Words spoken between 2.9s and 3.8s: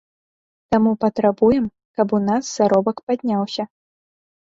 падняўся.